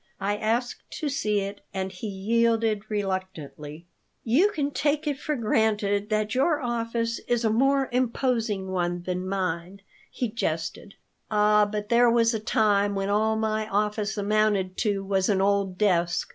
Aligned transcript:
I 0.19 0.35
asked 0.37 0.89
to 0.97 1.09
see 1.09 1.41
it, 1.41 1.61
and 1.75 1.91
he 1.91 2.07
yielded 2.07 2.89
reluctantly 2.89 3.85
"You 4.23 4.49
can 4.49 4.71
take 4.71 5.05
it 5.05 5.19
for 5.19 5.35
granted 5.35 6.09
that 6.09 6.33
your 6.33 6.59
office 6.59 7.19
is 7.27 7.45
a 7.45 7.51
more 7.51 7.87
imposing 7.91 8.69
one 8.71 9.03
than 9.03 9.27
mine," 9.29 9.81
he 10.09 10.27
jested 10.27 10.95
"Ah, 11.29 11.65
but 11.71 11.89
there 11.89 12.09
was 12.09 12.33
a 12.33 12.39
time 12.39 12.95
when 12.95 13.09
all 13.09 13.35
my 13.35 13.67
office 13.69 14.17
amounted 14.17 14.75
to 14.77 15.03
was 15.05 15.29
an 15.29 15.39
old 15.39 15.77
desk. 15.77 16.29